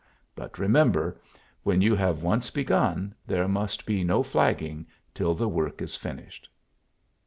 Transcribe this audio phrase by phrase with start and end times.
[0.33, 1.21] But, remember,
[1.61, 6.49] when you have once begun there must be no flagging till the work is finished."